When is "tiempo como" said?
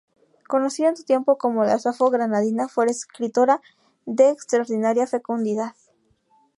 1.03-1.63